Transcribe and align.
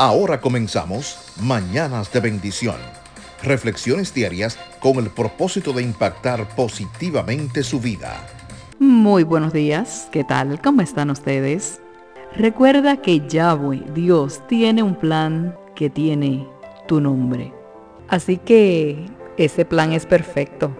Ahora 0.00 0.40
comenzamos 0.40 1.18
Mañanas 1.42 2.12
de 2.12 2.20
Bendición. 2.20 2.76
Reflexiones 3.42 4.14
diarias 4.14 4.56
con 4.78 4.98
el 4.98 5.10
propósito 5.10 5.72
de 5.72 5.82
impactar 5.82 6.48
positivamente 6.54 7.64
su 7.64 7.80
vida. 7.80 8.24
Muy 8.78 9.24
buenos 9.24 9.52
días, 9.52 10.08
¿qué 10.12 10.22
tal? 10.22 10.62
¿Cómo 10.62 10.82
están 10.82 11.10
ustedes? 11.10 11.80
Recuerda 12.36 12.98
que 12.98 13.26
Yahweh, 13.26 13.86
Dios, 13.92 14.40
tiene 14.46 14.84
un 14.84 14.94
plan 14.94 15.56
que 15.74 15.90
tiene 15.90 16.46
tu 16.86 17.00
nombre. 17.00 17.52
Así 18.06 18.36
que 18.36 19.04
ese 19.36 19.64
plan 19.64 19.92
es 19.92 20.06
perfecto. 20.06 20.70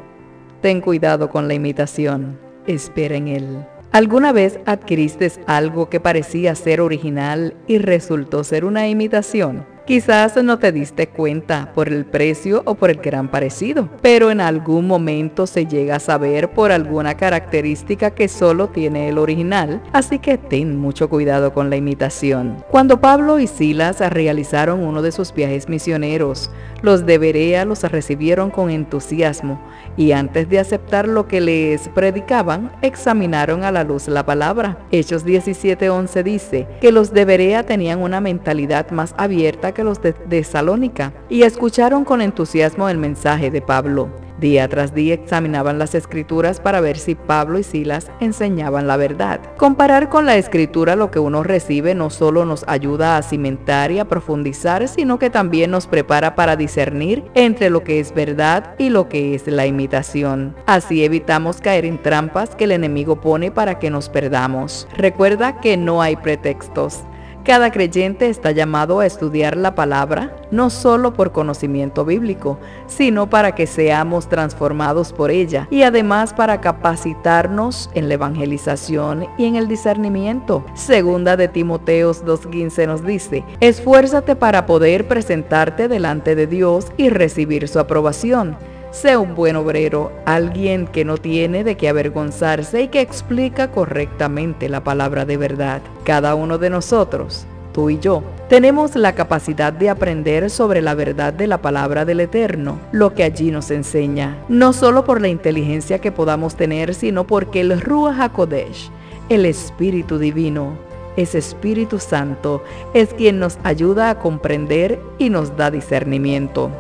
Ten 0.62 0.80
cuidado 0.80 1.28
con 1.28 1.48
la 1.48 1.54
imitación. 1.54 2.38
Espera 2.68 3.16
en 3.16 3.26
él. 3.26 3.66
¿Alguna 3.91 4.32
vez 4.32 4.61
adquiriste 4.66 5.32
algo 5.46 5.88
que 5.88 5.98
parecía 5.98 6.55
ser 6.55 6.82
original 6.82 7.55
y 7.66 7.79
resultó 7.79 8.45
ser 8.45 8.66
una 8.66 8.87
imitación? 8.87 9.64
Quizás 9.88 10.37
no 10.45 10.59
te 10.59 10.70
diste 10.70 11.06
cuenta 11.06 11.73
por 11.74 11.88
el 11.88 12.05
precio 12.05 12.60
o 12.66 12.74
por 12.74 12.91
el 12.91 12.98
gran 12.98 13.29
parecido, 13.29 13.88
pero 14.02 14.30
en 14.30 14.42
algún 14.42 14.87
momento 14.87 15.46
se 15.46 15.65
llega 15.65 15.96
a 15.96 15.98
saber 15.98 16.51
por 16.51 16.73
alguna 16.73 17.16
característica 17.16 18.10
que 18.10 18.29
solo 18.29 18.69
tiene 18.69 19.09
el 19.09 19.16
original, 19.16 19.80
así 19.95 20.19
que 20.19 20.37
ten 20.37 20.77
mucho 20.77 21.09
cuidado 21.09 21.55
con 21.55 21.70
la 21.70 21.77
imitación. 21.77 22.62
Cuando 22.70 23.01
Pablo 23.01 23.38
y 23.41 23.46
Silas 23.46 24.01
realizaron 24.12 24.80
uno 24.84 25.01
de 25.01 25.10
sus 25.10 25.32
viajes 25.32 25.70
misioneros, 25.70 26.51
los 26.82 27.07
de 27.07 27.16
Berea 27.16 27.65
los 27.65 27.82
recibieron 27.82 28.51
con 28.51 28.68
entusiasmo 28.68 29.59
y 29.96 30.12
antes 30.12 30.51
de 30.51 30.59
aceptar 30.59 31.09
lo 31.09 31.27
que 31.27 31.41
les 31.41 31.88
predicaban, 31.88 32.70
examinaron 32.82 33.65
a 33.65 33.73
la 33.73 33.84
luz 33.84 34.07
la 34.07 34.27
palabra. 34.27 34.79
Hechos 34.93 35.24
17:11 35.24 36.23
dice 36.23 36.66
que 36.82 36.93
los 36.93 37.15
de 37.15 37.24
Berea 37.24 37.65
tenían 37.65 38.02
una 38.02 38.20
mentalidad 38.20 38.91
más 38.91 39.15
abierta 39.16 39.73
los 39.84 40.00
de 40.00 40.45
Salónica 40.45 41.12
y 41.28 41.42
escucharon 41.42 42.04
con 42.04 42.21
entusiasmo 42.21 42.88
el 42.88 42.98
mensaje 42.98 43.51
de 43.51 43.62
Pablo. 43.62 44.09
Día 44.40 44.68
tras 44.68 44.95
día 44.95 45.15
examinaban 45.15 45.80
las 45.80 45.96
escrituras 45.96 46.60
para 46.60 46.80
ver 46.80 46.96
si 46.96 47.16
Pablo 47.16 47.59
y 47.59 47.65
Silas 47.65 48.09
enseñaban 48.21 48.87
la 48.87 48.96
verdad. 48.96 49.40
Comparar 49.56 50.09
con 50.09 50.26
la 50.26 50.37
escritura 50.37 50.95
lo 50.95 51.10
que 51.10 51.18
uno 51.18 51.43
recibe 51.43 51.96
no 51.96 52.09
solo 52.09 52.45
nos 52.45 52.65
ayuda 52.68 53.16
a 53.16 53.23
cimentar 53.23 53.90
y 53.90 53.99
a 53.99 54.04
profundizar, 54.04 54.87
sino 54.87 55.18
que 55.18 55.29
también 55.29 55.73
nos 55.73 55.88
prepara 55.88 56.37
para 56.37 56.54
discernir 56.54 57.24
entre 57.34 57.68
lo 57.68 57.82
que 57.82 57.99
es 57.99 58.15
verdad 58.15 58.76
y 58.79 58.90
lo 58.90 59.09
que 59.09 59.34
es 59.34 59.49
la 59.49 59.66
imitación. 59.66 60.54
Así 60.66 61.04
evitamos 61.04 61.60
caer 61.60 61.84
en 61.84 62.01
trampas 62.01 62.54
que 62.54 62.65
el 62.65 62.73
enemigo 62.73 63.21
pone 63.21 63.51
para 63.51 63.80
que 63.80 63.90
nos 63.90 64.09
perdamos. 64.09 64.87
Recuerda 64.97 65.60
que 65.60 65.76
no 65.76 66.00
hay 66.00 66.15
pretextos. 66.15 67.03
Cada 67.49 67.72
creyente 67.72 68.28
está 68.28 68.50
llamado 68.50 69.00
a 69.00 69.06
estudiar 69.06 69.56
la 69.56 69.75
palabra, 69.75 70.37
no 70.50 70.69
solo 70.69 71.15
por 71.15 71.32
conocimiento 71.32 72.05
bíblico, 72.05 72.59
sino 72.87 73.31
para 73.31 73.55
que 73.55 73.66
seamos 73.66 74.28
transformados 74.28 75.15
por 75.15 75.31
ella 75.31 75.66
y 75.71 75.81
además 75.81 76.34
para 76.34 76.60
capacitarnos 76.60 77.88
en 77.94 78.09
la 78.09 78.15
evangelización 78.15 79.28
y 79.38 79.47
en 79.47 79.56
el 79.56 79.66
discernimiento. 79.66 80.62
Segunda 80.75 81.38
de 81.38 81.49
Timoteos 81.49 82.22
2.15 82.22 82.87
nos 82.87 83.03
dice, 83.03 83.44
esfuérzate 83.60 84.37
para 84.37 84.66
poder 84.66 85.09
presentarte 85.09 85.88
delante 85.88 86.34
de 86.34 86.47
Dios 86.47 86.93
y 86.99 87.09
recibir 87.09 87.66
su 87.66 87.78
aprobación 87.78 88.59
sea 88.91 89.19
un 89.19 89.34
buen 89.34 89.56
obrero, 89.56 90.12
alguien 90.25 90.86
que 90.86 91.04
no 91.04 91.19
tiene 91.19 91.64
de 91.64 91.76
qué 91.76 91.88
avergonzarse 91.88 92.82
y 92.82 92.88
que 92.88 93.00
explica 93.00 93.70
correctamente 93.70 94.69
la 94.69 94.82
palabra 94.82 95.25
de 95.25 95.36
verdad. 95.36 95.82
Cada 96.04 96.34
uno 96.34 96.58
de 96.58 96.70
nosotros, 96.70 97.47
tú 97.72 97.91
y 97.91 97.98
yo, 97.98 98.22
tenemos 98.48 98.97
la 98.97 99.14
capacidad 99.14 99.72
de 99.72 99.91
aprender 99.91 100.48
sobre 100.48 100.81
la 100.81 100.94
verdad 100.94 101.32
de 101.34 101.47
la 101.47 101.59
palabra 101.59 102.04
del 102.04 102.20
Eterno, 102.20 102.78
lo 102.92 103.14
que 103.14 103.25
allí 103.25 103.50
nos 103.50 103.70
enseña, 103.70 104.38
no 104.48 104.72
solo 104.72 105.04
por 105.04 105.20
la 105.20 105.28
inteligencia 105.28 105.98
que 105.98 106.12
podamos 106.12 106.56
tener, 106.56 106.94
sino 106.94 107.27
porque 107.27 107.60
el 107.60 107.81
Ruach 107.81 108.19
HaKodesh, 108.19 108.91
el 109.28 109.44
Espíritu 109.44 110.19
Divino, 110.19 110.78
ese 111.16 111.38
Espíritu 111.38 111.98
Santo, 111.98 112.62
es 112.94 113.12
quien 113.12 113.38
nos 113.38 113.59
ayuda 113.65 114.09
a 114.09 114.19
comprender 114.19 114.98
y 115.19 115.28
nos 115.28 115.56
da 115.56 115.71
discernimiento. 115.71 116.71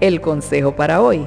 El 0.00 0.20
consejo 0.20 0.72
para 0.72 1.00
hoy 1.00 1.24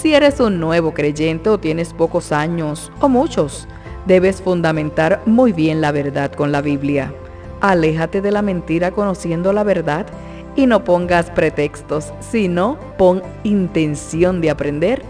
si 0.00 0.14
eres 0.14 0.38
un 0.38 0.60
nuevo 0.60 0.94
creyente 0.94 1.50
o 1.50 1.58
tienes 1.58 1.92
pocos 1.92 2.30
años 2.30 2.92
o 3.00 3.08
muchos, 3.08 3.66
debes 4.06 4.40
fundamentar 4.40 5.20
muy 5.26 5.52
bien 5.52 5.80
la 5.80 5.90
verdad 5.90 6.32
con 6.32 6.52
la 6.52 6.60
Biblia. 6.60 7.12
Aléjate 7.60 8.20
de 8.20 8.30
la 8.30 8.40
mentira 8.40 8.92
conociendo 8.92 9.52
la 9.52 9.64
verdad 9.64 10.06
y 10.54 10.66
no 10.66 10.84
pongas 10.84 11.30
pretextos, 11.30 12.12
sino 12.20 12.78
pon 12.96 13.22
intención 13.42 14.40
de 14.40 14.50
aprender 14.50 15.02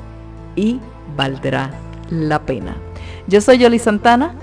y 0.56 0.80
valdrá 1.14 1.70
la 2.08 2.40
pena. 2.40 2.74
Yo 3.26 3.42
soy 3.42 3.58
Yoli 3.58 3.78
Santana. 3.78 4.34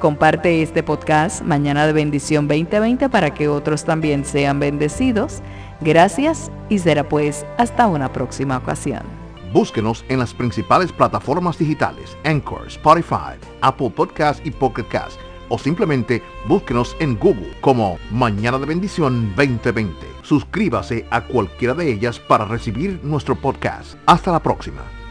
Comparte 0.00 0.62
este 0.62 0.82
podcast 0.82 1.42
Mañana 1.42 1.86
de 1.86 1.92
Bendición 1.92 2.48
2020 2.48 3.08
para 3.08 3.32
que 3.32 3.46
otros 3.46 3.84
también 3.84 4.24
sean 4.24 4.58
bendecidos. 4.58 5.42
Gracias 5.80 6.50
y 6.68 6.80
será 6.80 7.08
pues 7.08 7.46
hasta 7.56 7.86
una 7.86 8.12
próxima 8.12 8.56
ocasión. 8.56 9.21
Búsquenos 9.52 10.04
en 10.08 10.18
las 10.18 10.32
principales 10.32 10.92
plataformas 10.92 11.58
digitales, 11.58 12.16
Anchor, 12.24 12.66
Spotify, 12.68 13.36
Apple 13.60 13.90
Podcast 13.90 14.44
y 14.46 14.50
Pocket 14.50 14.84
Cast, 14.88 15.20
o 15.50 15.58
simplemente 15.58 16.22
búsquenos 16.48 16.96
en 17.00 17.18
Google 17.18 17.52
como 17.60 17.98
Mañana 18.10 18.58
de 18.58 18.66
Bendición 18.66 19.34
2020. 19.36 19.94
Suscríbase 20.22 21.06
a 21.10 21.24
cualquiera 21.24 21.74
de 21.74 21.92
ellas 21.92 22.18
para 22.18 22.46
recibir 22.46 23.00
nuestro 23.02 23.34
podcast. 23.34 23.96
Hasta 24.06 24.32
la 24.32 24.42
próxima. 24.42 25.01